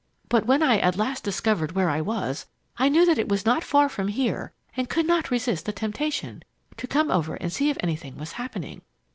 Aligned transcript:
But 0.29 0.47
when 0.47 0.63
I 0.63 0.79
at 0.79 0.97
last 0.97 1.23
discovered 1.23 1.73
where 1.73 1.87
I 1.91 2.01
was, 2.01 2.47
I 2.77 2.89
knew 2.89 3.05
that 3.05 3.19
it 3.19 3.29
was 3.29 3.45
not 3.45 3.63
far 3.63 3.87
from 3.87 4.07
here 4.07 4.51
and 4.75 4.89
could 4.89 5.05
not 5.05 5.29
resist 5.29 5.67
the 5.67 5.71
temptation 5.73 6.43
to 6.77 6.87
come 6.87 7.11
over 7.11 7.35
and 7.35 7.53
see 7.53 7.69
if 7.69 7.77
anything 7.81 8.17
was 8.17 8.31
happening. 8.31 8.81